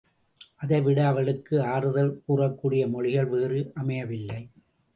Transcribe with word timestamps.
அதைவிட 0.57 1.07
அவளுக்கு 1.07 1.61
ஆறுதல் 1.61 2.21
கூறக்கூடிய 2.27 2.89
மொழிகள் 2.89 3.25
வேறு 3.25 3.71
அமையவில்லை. 3.75 4.41